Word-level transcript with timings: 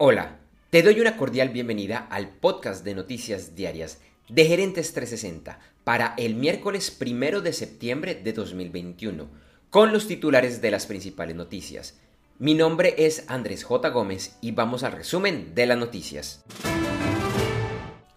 Hola, 0.00 0.38
te 0.70 0.84
doy 0.84 1.00
una 1.00 1.16
cordial 1.16 1.48
bienvenida 1.48 2.06
al 2.08 2.28
podcast 2.28 2.84
de 2.84 2.94
noticias 2.94 3.56
diarias 3.56 3.98
de 4.28 4.44
Gerentes 4.44 4.92
360 4.92 5.58
para 5.82 6.14
el 6.16 6.36
miércoles 6.36 6.92
primero 6.92 7.40
de 7.40 7.52
septiembre 7.52 8.14
de 8.14 8.32
2021, 8.32 9.28
con 9.70 9.92
los 9.92 10.06
titulares 10.06 10.60
de 10.60 10.70
las 10.70 10.86
principales 10.86 11.34
noticias. 11.34 11.98
Mi 12.38 12.54
nombre 12.54 12.94
es 12.96 13.24
Andrés 13.26 13.64
J. 13.64 13.88
Gómez 13.88 14.36
y 14.40 14.52
vamos 14.52 14.84
al 14.84 14.92
resumen 14.92 15.52
de 15.56 15.66
las 15.66 15.76
noticias. 15.78 16.44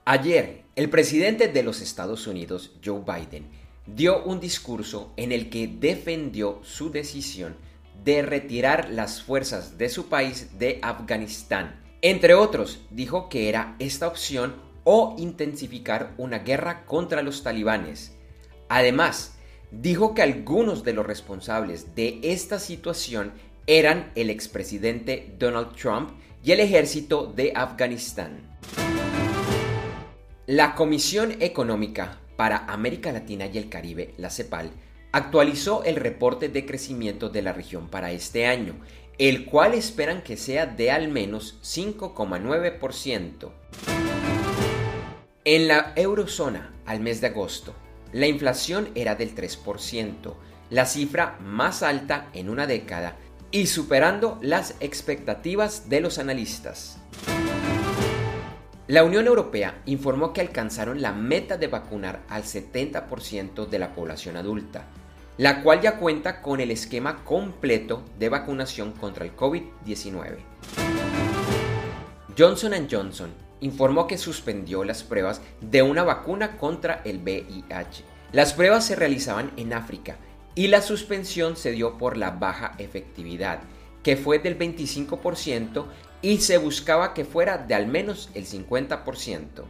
Ayer, 0.05 0.61
el 0.75 0.87
presidente 0.91 1.47
de 1.47 1.63
los 1.63 1.81
Estados 1.81 2.27
Unidos, 2.27 2.73
Joe 2.85 3.01
Biden, 3.03 3.47
dio 3.87 4.23
un 4.23 4.39
discurso 4.39 5.13
en 5.17 5.31
el 5.31 5.49
que 5.49 5.67
defendió 5.67 6.59
su 6.61 6.91
decisión 6.91 7.55
de 8.03 8.21
retirar 8.21 8.89
las 8.89 9.21
fuerzas 9.21 9.77
de 9.77 9.89
su 9.89 10.07
país 10.07 10.57
de 10.57 10.79
Afganistán. 10.81 11.79
Entre 12.01 12.33
otros, 12.33 12.81
dijo 12.89 13.29
que 13.29 13.49
era 13.49 13.75
esta 13.79 14.07
opción 14.07 14.55
o 14.83 15.15
intensificar 15.19 16.13
una 16.17 16.39
guerra 16.39 16.85
contra 16.85 17.21
los 17.21 17.43
talibanes. 17.43 18.13
Además, 18.69 19.35
dijo 19.69 20.15
que 20.15 20.23
algunos 20.23 20.83
de 20.83 20.93
los 20.93 21.05
responsables 21.05 21.95
de 21.95 22.19
esta 22.23 22.59
situación 22.59 23.33
eran 23.67 24.11
el 24.15 24.29
expresidente 24.29 25.35
Donald 25.37 25.75
Trump 25.75 26.11
y 26.43 26.51
el 26.51 26.59
ejército 26.59 27.27
de 27.27 27.53
Afganistán. 27.55 28.39
La 30.47 30.73
Comisión 30.73 31.35
Económica 31.39 32.17
para 32.35 32.65
América 32.65 33.11
Latina 33.11 33.45
y 33.45 33.59
el 33.59 33.69
Caribe, 33.69 34.15
la 34.17 34.31
CEPAL, 34.31 34.71
actualizó 35.11 35.83
el 35.83 35.95
reporte 35.95 36.49
de 36.49 36.65
crecimiento 36.65 37.29
de 37.29 37.41
la 37.41 37.53
región 37.53 37.87
para 37.87 38.11
este 38.11 38.47
año, 38.47 38.75
el 39.17 39.45
cual 39.45 39.73
esperan 39.73 40.21
que 40.21 40.37
sea 40.37 40.65
de 40.65 40.91
al 40.91 41.09
menos 41.09 41.59
5,9%. 41.63 43.51
En 45.43 45.67
la 45.67 45.93
eurozona, 45.95 46.73
al 46.85 46.99
mes 46.99 47.19
de 47.19 47.27
agosto, 47.27 47.73
la 48.13 48.27
inflación 48.27 48.89
era 48.95 49.15
del 49.15 49.35
3%, 49.35 50.35
la 50.69 50.85
cifra 50.85 51.37
más 51.41 51.83
alta 51.83 52.29
en 52.33 52.49
una 52.49 52.67
década 52.67 53.17
y 53.51 53.67
superando 53.67 54.39
las 54.41 54.75
expectativas 54.79 55.89
de 55.89 55.99
los 55.99 56.19
analistas. 56.19 56.97
La 58.87 59.03
Unión 59.03 59.25
Europea 59.27 59.81
informó 59.85 60.33
que 60.33 60.41
alcanzaron 60.41 61.01
la 61.01 61.13
meta 61.13 61.57
de 61.57 61.67
vacunar 61.67 62.23
al 62.27 62.43
70% 62.43 63.67
de 63.67 63.79
la 63.79 63.93
población 63.93 64.35
adulta, 64.35 64.87
la 65.37 65.63
cual 65.63 65.81
ya 65.81 65.97
cuenta 65.97 66.41
con 66.41 66.59
el 66.59 66.71
esquema 66.71 67.23
completo 67.23 68.03
de 68.19 68.29
vacunación 68.29 68.91
contra 68.91 69.25
el 69.25 69.35
COVID-19. 69.35 70.37
Johnson⁇ 72.37 72.71
Johnson 72.89 73.31
informó 73.61 74.07
que 74.07 74.17
suspendió 74.17 74.83
las 74.83 75.03
pruebas 75.03 75.41
de 75.61 75.81
una 75.83 76.03
vacuna 76.03 76.57
contra 76.57 77.01
el 77.05 77.19
VIH. 77.19 78.03
Las 78.31 78.53
pruebas 78.53 78.85
se 78.85 78.95
realizaban 78.95 79.51
en 79.57 79.73
África 79.73 80.17
y 80.55 80.67
la 80.67 80.81
suspensión 80.81 81.55
se 81.55 81.71
dio 81.71 81.97
por 81.97 82.17
la 82.17 82.31
baja 82.31 82.73
efectividad, 82.77 83.61
que 84.03 84.17
fue 84.17 84.39
del 84.39 84.57
25% 84.57 85.85
y 86.21 86.37
se 86.37 86.57
buscaba 86.57 87.13
que 87.13 87.25
fuera 87.25 87.57
de 87.57 87.75
al 87.75 87.87
menos 87.87 88.29
el 88.33 88.45
50%. 88.45 89.63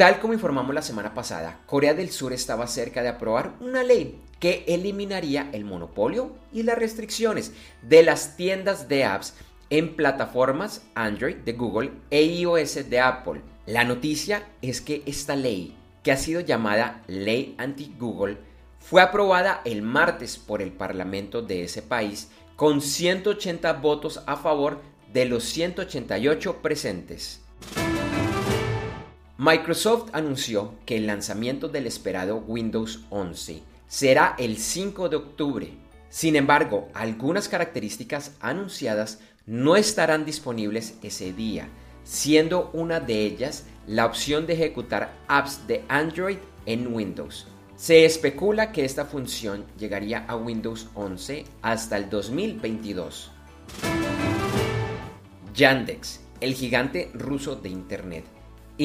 Tal 0.00 0.18
como 0.18 0.32
informamos 0.32 0.74
la 0.74 0.80
semana 0.80 1.12
pasada, 1.12 1.60
Corea 1.66 1.92
del 1.92 2.08
Sur 2.08 2.32
estaba 2.32 2.66
cerca 2.68 3.02
de 3.02 3.10
aprobar 3.10 3.52
una 3.60 3.82
ley 3.82 4.18
que 4.38 4.64
eliminaría 4.66 5.50
el 5.52 5.66
monopolio 5.66 6.32
y 6.54 6.62
las 6.62 6.78
restricciones 6.78 7.52
de 7.82 8.02
las 8.02 8.34
tiendas 8.34 8.88
de 8.88 9.04
apps 9.04 9.34
en 9.68 9.96
plataformas 9.96 10.80
Android 10.94 11.36
de 11.36 11.52
Google 11.52 11.92
e 12.10 12.22
iOS 12.22 12.88
de 12.88 12.98
Apple. 12.98 13.42
La 13.66 13.84
noticia 13.84 14.42
es 14.62 14.80
que 14.80 15.02
esta 15.04 15.36
ley, 15.36 15.76
que 16.02 16.12
ha 16.12 16.16
sido 16.16 16.40
llamada 16.40 17.02
Ley 17.06 17.54
Anti-Google, 17.58 18.38
fue 18.78 19.02
aprobada 19.02 19.60
el 19.66 19.82
martes 19.82 20.38
por 20.38 20.62
el 20.62 20.72
Parlamento 20.72 21.42
de 21.42 21.64
ese 21.64 21.82
país 21.82 22.30
con 22.56 22.80
180 22.80 23.70
votos 23.74 24.22
a 24.24 24.38
favor 24.38 24.80
de 25.12 25.26
los 25.26 25.44
188 25.44 26.62
presentes. 26.62 27.42
Microsoft 29.42 30.10
anunció 30.12 30.74
que 30.84 30.98
el 30.98 31.06
lanzamiento 31.06 31.68
del 31.68 31.86
esperado 31.86 32.44
Windows 32.46 33.06
11 33.08 33.62
será 33.88 34.34
el 34.38 34.58
5 34.58 35.08
de 35.08 35.16
octubre. 35.16 35.72
Sin 36.10 36.36
embargo, 36.36 36.90
algunas 36.92 37.48
características 37.48 38.32
anunciadas 38.40 39.20
no 39.46 39.76
estarán 39.76 40.26
disponibles 40.26 40.98
ese 41.02 41.32
día, 41.32 41.70
siendo 42.04 42.68
una 42.74 43.00
de 43.00 43.24
ellas 43.24 43.64
la 43.86 44.04
opción 44.04 44.46
de 44.46 44.52
ejecutar 44.52 45.16
apps 45.26 45.66
de 45.66 45.86
Android 45.88 46.36
en 46.66 46.92
Windows. 46.94 47.46
Se 47.76 48.04
especula 48.04 48.72
que 48.72 48.84
esta 48.84 49.06
función 49.06 49.64
llegaría 49.78 50.26
a 50.28 50.36
Windows 50.36 50.90
11 50.94 51.46
hasta 51.62 51.96
el 51.96 52.10
2022. 52.10 53.30
Yandex, 55.54 56.20
el 56.42 56.52
gigante 56.52 57.10
ruso 57.14 57.56
de 57.56 57.70
Internet, 57.70 58.26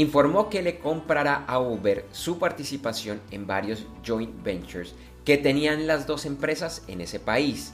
informó 0.02 0.50
que 0.50 0.62
le 0.62 0.78
comprará 0.78 1.46
a 1.48 1.60
Uber 1.60 2.06
su 2.12 2.38
participación 2.38 3.22
en 3.32 3.48
varios 3.48 3.86
joint 4.06 4.44
ventures 4.44 4.94
que 5.24 5.38
tenían 5.38 5.88
las 5.88 6.06
dos 6.06 6.26
empresas 6.26 6.84
en 6.90 7.00
ese 7.00 7.18
país, 7.18 7.74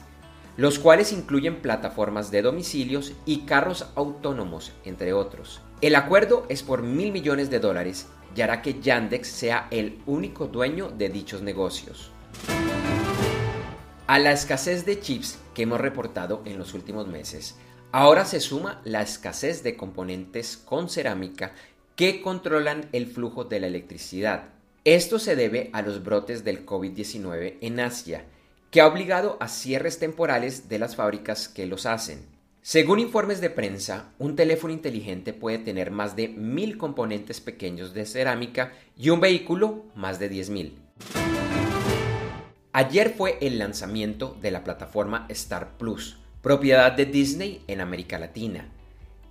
los 0.56 0.78
cuales 0.78 1.12
incluyen 1.12 1.60
plataformas 1.60 2.30
de 2.30 2.42
domicilios 2.42 3.12
y 3.26 3.40
carros 3.40 3.88
autónomos, 3.96 4.72
entre 4.84 5.12
otros. 5.12 5.62
El 5.80 5.96
acuerdo 5.96 6.46
es 6.48 6.62
por 6.62 6.82
mil 6.82 7.10
millones 7.10 7.50
de 7.50 7.58
dólares 7.58 8.06
y 8.36 8.40
hará 8.40 8.62
que 8.62 8.80
Yandex 8.80 9.26
sea 9.26 9.66
el 9.72 10.00
único 10.06 10.46
dueño 10.46 10.90
de 10.90 11.08
dichos 11.08 11.42
negocios. 11.42 12.12
A 14.06 14.20
la 14.20 14.30
escasez 14.30 14.86
de 14.86 15.00
chips 15.00 15.40
que 15.54 15.62
hemos 15.62 15.80
reportado 15.80 16.42
en 16.44 16.56
los 16.56 16.72
últimos 16.72 17.08
meses, 17.08 17.56
ahora 17.90 18.24
se 18.24 18.38
suma 18.38 18.80
la 18.84 19.02
escasez 19.02 19.64
de 19.64 19.76
componentes 19.76 20.56
con 20.56 20.88
cerámica 20.88 21.52
que 22.02 22.20
controlan 22.20 22.88
el 22.90 23.06
flujo 23.06 23.44
de 23.44 23.60
la 23.60 23.68
electricidad. 23.68 24.48
Esto 24.84 25.20
se 25.20 25.36
debe 25.36 25.70
a 25.72 25.82
los 25.82 26.02
brotes 26.02 26.42
del 26.42 26.66
COVID-19 26.66 27.58
en 27.60 27.78
Asia, 27.78 28.24
que 28.72 28.80
ha 28.80 28.88
obligado 28.88 29.36
a 29.38 29.46
cierres 29.46 30.00
temporales 30.00 30.68
de 30.68 30.80
las 30.80 30.96
fábricas 30.96 31.46
que 31.46 31.64
los 31.64 31.86
hacen. 31.86 32.26
Según 32.60 32.98
informes 32.98 33.40
de 33.40 33.50
prensa, 33.50 34.10
un 34.18 34.34
teléfono 34.34 34.72
inteligente 34.74 35.32
puede 35.32 35.58
tener 35.58 35.92
más 35.92 36.16
de 36.16 36.26
mil 36.26 36.76
componentes 36.76 37.40
pequeños 37.40 37.94
de 37.94 38.04
cerámica 38.04 38.72
y 38.98 39.10
un 39.10 39.20
vehículo 39.20 39.84
más 39.94 40.18
de 40.18 40.28
10.000. 40.28 40.72
Ayer 42.72 43.14
fue 43.16 43.38
el 43.40 43.60
lanzamiento 43.60 44.36
de 44.42 44.50
la 44.50 44.64
plataforma 44.64 45.26
Star 45.28 45.78
Plus, 45.78 46.18
propiedad 46.42 46.90
de 46.90 47.06
Disney 47.06 47.62
en 47.68 47.80
América 47.80 48.18
Latina. 48.18 48.68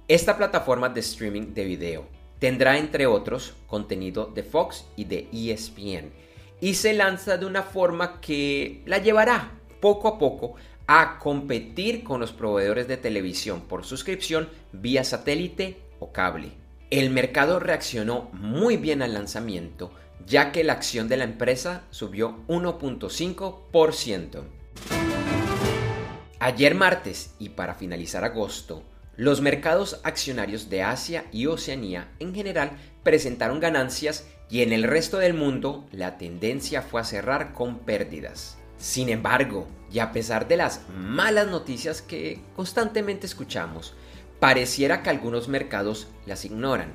Esta 0.08 0.38
plataforma 0.38 0.88
de 0.88 1.02
streaming 1.02 1.54
de 1.54 1.66
video 1.66 2.21
Tendrá 2.42 2.80
entre 2.80 3.06
otros 3.06 3.54
contenido 3.68 4.26
de 4.26 4.42
Fox 4.42 4.88
y 4.96 5.06
de 5.06 5.28
ESPN 5.32 6.12
y 6.60 6.74
se 6.74 6.92
lanza 6.94 7.38
de 7.38 7.46
una 7.46 7.62
forma 7.62 8.20
que 8.20 8.82
la 8.88 8.98
llevará 8.98 9.52
poco 9.80 10.08
a 10.08 10.18
poco 10.18 10.56
a 10.88 11.20
competir 11.20 12.04
con 12.04 12.20
los 12.20 12.32
proveedores 12.32 12.88
de 12.88 12.98
televisión 12.98 13.62
por 13.62 13.86
suscripción 13.86 14.50
vía 14.72 15.04
satélite 15.04 15.78
o 16.00 16.12
cable. 16.12 16.54
El 16.90 17.12
mercado 17.12 17.60
reaccionó 17.60 18.32
muy 18.34 18.76
bien 18.76 19.04
al 19.04 19.14
lanzamiento 19.14 19.92
ya 20.26 20.52
que 20.52 20.64
la 20.64 20.74
acción 20.74 21.08
de 21.08 21.18
la 21.18 21.26
empresa 21.26 21.84
subió 21.92 22.40
1.5%. 22.48 24.42
Ayer 26.40 26.74
martes 26.74 27.36
y 27.38 27.50
para 27.50 27.76
finalizar 27.76 28.24
agosto, 28.24 28.82
los 29.18 29.42
mercados 29.42 30.00
accionarios 30.04 30.70
de 30.70 30.84
Asia 30.84 31.26
y 31.32 31.46
Oceanía 31.48 32.12
en 32.20 32.34
general 32.34 32.72
presentaron 33.04 33.60
ganancias 33.60 34.26
y 34.50 34.62
en 34.62 34.74
el 34.74 34.84
resto 34.84 35.18
del 35.18 35.34
mundo 35.34 35.88
la 35.92 36.18
tendencia 36.18 36.82
fue 36.82 37.02
a 37.02 37.06
cerrar 37.06 37.54
con 37.54 37.80
pérdidas. 37.80 38.58
Sin 38.78 39.10
embargo, 39.10 39.68
y 39.92 40.00
a 40.00 40.12
pesar 40.12 40.48
de 40.48 40.58
las 40.58 40.82
malas 40.90 41.48
noticias 41.48 42.02
que 42.02 42.42
constantemente 42.56 43.28
escuchamos, 43.28 43.94
pareciera 44.40 45.04
que 45.04 45.10
algunos 45.10 45.48
mercados 45.50 46.08
las 46.26 46.46
ignoran. 46.46 46.94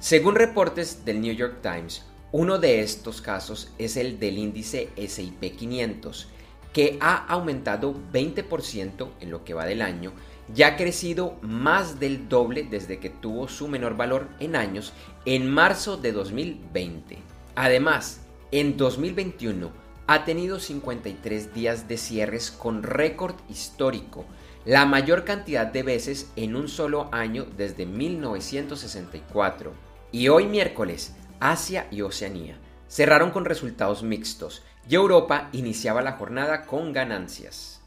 Según 0.00 0.34
reportes 0.34 1.04
del 1.04 1.20
New 1.20 1.34
York 1.34 1.58
Times, 1.62 2.04
uno 2.30 2.58
de 2.58 2.82
estos 2.82 3.22
casos 3.22 3.72
es 3.78 3.96
el 3.96 4.18
del 4.18 4.38
índice 4.38 4.90
SIP 4.96 5.56
500, 5.56 6.28
que 6.72 6.98
ha 7.00 7.26
aumentado 7.26 7.94
20% 8.12 9.08
en 9.20 9.30
lo 9.30 9.44
que 9.44 9.54
va 9.54 9.64
del 9.64 9.80
año 9.80 10.12
ya 10.54 10.68
ha 10.68 10.76
crecido 10.76 11.36
más 11.42 12.00
del 12.00 12.28
doble 12.28 12.64
desde 12.64 12.98
que 12.98 13.10
tuvo 13.10 13.48
su 13.48 13.68
menor 13.68 13.96
valor 13.96 14.28
en 14.40 14.56
años 14.56 14.92
en 15.24 15.50
marzo 15.50 15.96
de 15.96 16.12
2020. 16.12 17.18
Además, 17.54 18.20
en 18.50 18.76
2021 18.76 19.70
ha 20.06 20.24
tenido 20.24 20.58
53 20.58 21.52
días 21.52 21.86
de 21.86 21.98
cierres 21.98 22.50
con 22.50 22.82
récord 22.82 23.34
histórico, 23.50 24.24
la 24.64 24.86
mayor 24.86 25.24
cantidad 25.24 25.66
de 25.66 25.82
veces 25.82 26.30
en 26.36 26.56
un 26.56 26.68
solo 26.68 27.08
año 27.12 27.46
desde 27.56 27.84
1964. 27.84 29.72
Y 30.10 30.28
hoy 30.28 30.46
miércoles, 30.46 31.14
Asia 31.40 31.86
y 31.90 32.00
Oceanía 32.00 32.58
cerraron 32.88 33.30
con 33.30 33.44
resultados 33.44 34.02
mixtos 34.02 34.62
y 34.88 34.94
Europa 34.94 35.50
iniciaba 35.52 36.00
la 36.00 36.12
jornada 36.12 36.64
con 36.64 36.92
ganancias. 36.94 37.82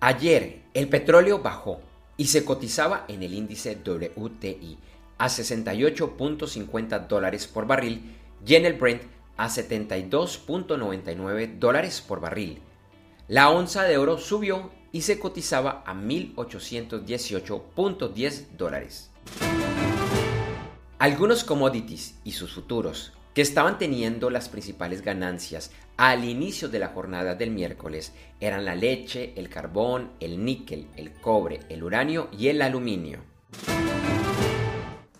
Ayer 0.00 0.62
el 0.74 0.88
petróleo 0.88 1.40
bajó 1.40 1.80
y 2.16 2.26
se 2.26 2.44
cotizaba 2.44 3.04
en 3.08 3.24
el 3.24 3.34
índice 3.34 3.76
WTI 3.84 4.78
a 5.18 5.26
68.50 5.26 7.08
dólares 7.08 7.48
por 7.48 7.66
barril 7.66 8.14
y 8.46 8.54
en 8.54 8.64
el 8.64 8.74
Brent 8.74 9.02
a 9.36 9.48
72.99 9.48 11.58
dólares 11.58 12.00
por 12.00 12.20
barril. 12.20 12.60
La 13.26 13.50
onza 13.50 13.82
de 13.82 13.98
oro 13.98 14.18
subió 14.18 14.70
y 14.92 15.02
se 15.02 15.18
cotizaba 15.18 15.82
a 15.84 15.94
1.818.10 15.94 18.46
dólares. 18.56 19.10
Algunos 21.00 21.42
commodities 21.42 22.14
y 22.22 22.30
sus 22.32 22.52
futuros 22.52 23.14
que 23.34 23.42
estaban 23.42 23.78
teniendo 23.78 24.30
las 24.30 24.48
principales 24.48 25.02
ganancias 25.02 25.72
al 25.98 26.24
inicio 26.24 26.68
de 26.68 26.78
la 26.78 26.88
jornada 26.88 27.34
del 27.34 27.50
miércoles 27.50 28.12
eran 28.38 28.64
la 28.64 28.76
leche, 28.76 29.32
el 29.34 29.48
carbón, 29.48 30.12
el 30.20 30.44
níquel, 30.44 30.86
el 30.96 31.12
cobre, 31.12 31.58
el 31.68 31.82
uranio 31.82 32.28
y 32.30 32.46
el 32.48 32.62
aluminio. 32.62 33.18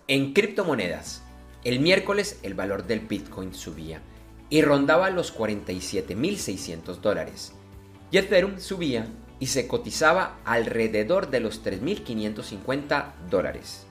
En 0.07 0.33
criptomonedas, 0.33 1.25
el 1.65 1.81
miércoles 1.81 2.39
el 2.45 2.55
valor 2.55 2.87
del 2.87 3.01
Bitcoin 3.01 3.55
subía 3.55 4.01
y 4.51 4.63
rondaba 4.63 5.11
los 5.11 5.37
47.600 5.37 7.01
dólares. 7.01 7.53
Y 8.13 8.19
Ethereum 8.19 8.61
subía 8.61 9.09
y 9.41 9.49
se 9.49 9.67
cotizaba 9.67 10.39
alrededor 10.45 11.29
de 11.31 11.41
los 11.41 11.65
3.550 11.65 13.15
dólares. 13.29 13.85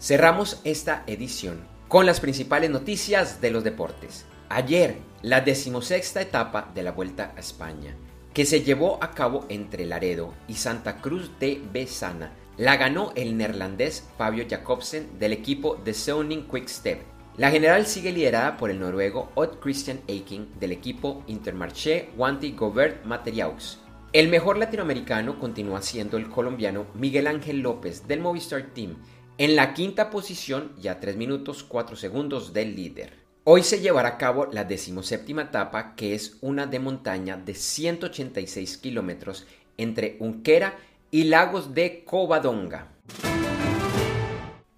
Cerramos 0.00 0.60
esta 0.64 1.04
edición 1.06 1.60
con 1.86 2.04
las 2.04 2.18
principales 2.18 2.70
noticias 2.70 3.40
de 3.40 3.52
los 3.52 3.62
deportes. 3.62 4.26
Ayer, 4.48 4.98
la 5.22 5.40
decimosexta 5.40 6.20
etapa 6.20 6.70
de 6.74 6.82
la 6.82 6.92
Vuelta 6.92 7.32
a 7.36 7.40
España, 7.40 7.96
que 8.34 8.44
se 8.44 8.62
llevó 8.62 9.02
a 9.02 9.12
cabo 9.12 9.46
entre 9.48 9.86
Laredo 9.86 10.34
y 10.48 10.54
Santa 10.54 11.00
Cruz 11.00 11.30
de 11.40 11.62
Besana, 11.72 12.32
la 12.56 12.76
ganó 12.76 13.12
el 13.16 13.36
neerlandés 13.36 14.06
Fabio 14.18 14.44
Jacobsen 14.48 15.18
del 15.18 15.32
equipo 15.32 15.76
de 15.76 15.92
Quick 15.92 16.68
Step. 16.68 17.02
La 17.36 17.50
general 17.50 17.86
sigue 17.86 18.12
liderada 18.12 18.56
por 18.56 18.70
el 18.70 18.78
noruego 18.78 19.32
Odd 19.34 19.58
Christian 19.60 20.00
Eiking 20.06 20.48
del 20.60 20.72
equipo 20.72 21.24
Intermarché 21.26 22.10
Wanty 22.16 22.52
Gobert 22.52 23.04
Materiaux. 23.04 23.80
El 24.12 24.28
mejor 24.28 24.58
latinoamericano 24.58 25.40
continúa 25.40 25.82
siendo 25.82 26.16
el 26.16 26.28
colombiano 26.28 26.86
Miguel 26.94 27.26
Ángel 27.26 27.60
López 27.60 28.06
del 28.06 28.20
Movistar 28.20 28.70
Team, 28.74 28.98
en 29.38 29.56
la 29.56 29.74
quinta 29.74 30.10
posición 30.10 30.72
y 30.80 30.86
a 30.86 31.00
3 31.00 31.16
minutos 31.16 31.64
4 31.64 31.96
segundos 31.96 32.52
del 32.52 32.76
líder. 32.76 33.23
Hoy 33.46 33.62
se 33.62 33.80
llevará 33.80 34.08
a 34.08 34.16
cabo 34.16 34.46
la 34.46 34.64
decimoséptima 34.64 35.42
etapa, 35.42 35.94
que 35.96 36.14
es 36.14 36.38
una 36.40 36.66
de 36.66 36.78
montaña 36.78 37.36
de 37.36 37.54
186 37.54 38.78
kilómetros 38.78 39.46
entre 39.76 40.16
Unquera 40.18 40.78
y 41.10 41.24
Lagos 41.24 41.74
de 41.74 42.04
Covadonga. 42.06 42.88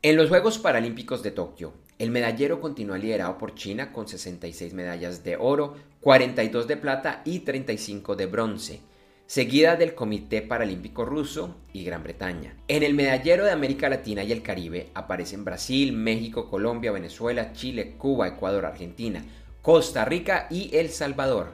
En 0.03 0.17
los 0.17 0.29
Juegos 0.29 0.59
Paralímpicos 0.59 1.23
de 1.23 1.31
Tokio, 1.31 1.75
el 2.01 2.11
medallero 2.11 2.61
continúa 2.61 2.99
liderado 2.99 3.39
por 3.39 3.55
China 3.55 3.93
con 3.93 4.09
66 4.09 4.75
medallas 4.75 5.23
de 5.23 5.37
oro, 5.37 5.77
42 6.01 6.67
de 6.67 6.77
plata 6.77 7.23
y 7.25 7.41
35 7.41 8.17
de 8.17 8.27
bronce 8.27 8.81
seguida 9.27 9.75
del 9.75 9.95
Comité 9.95 10.41
Paralímpico 10.41 11.05
Ruso 11.05 11.57
y 11.73 11.85
Gran 11.85 12.05
Bretaña. 12.05 12.57
En 12.69 12.83
el 12.83 12.95
medallero 12.95 13.45
de 13.45 13.51
América 13.51 13.89
Latina 13.89 14.23
y 14.23 14.31
el 14.31 14.43
Caribe 14.43 14.89
aparecen 14.95 15.45
Brasil, 15.45 15.93
México, 15.93 16.49
Colombia, 16.49 16.93
Venezuela, 16.93 17.53
Chile, 17.53 17.95
Cuba, 17.99 18.29
Ecuador, 18.29 18.65
Argentina, 18.67 19.25
Costa 19.63 20.05
Rica 20.05 20.47
y 20.49 20.75
El 20.77 20.91
Salvador. 20.91 21.49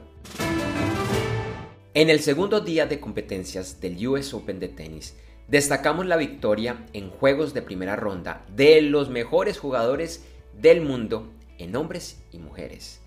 En 1.95 2.09
el 2.09 2.19
segundo 2.19 2.61
día 2.61 2.85
de 2.85 2.99
competencias 2.99 3.81
del 3.81 4.07
US 4.07 4.33
Open 4.33 4.59
de 4.59 4.67
tenis, 4.67 5.15
destacamos 5.47 6.05
la 6.05 6.17
victoria 6.17 6.85
en 6.93 7.09
juegos 7.09 7.53
de 7.53 7.63
primera 7.63 7.95
ronda 7.95 8.45
de 8.55 8.81
los 8.81 9.09
mejores 9.09 9.57
jugadores 9.57 10.23
del 10.59 10.81
mundo 10.81 11.31
en 11.57 11.75
hombres 11.75 12.23
y 12.31 12.37
mujeres. 12.37 12.99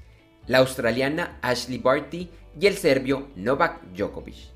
La 0.48 0.58
australiana 0.58 1.38
Ashley 1.40 1.78
Barty 1.78 2.30
y 2.60 2.66
el 2.66 2.76
serbio 2.76 3.28
Novak 3.36 3.82
Djokovic. 3.92 4.55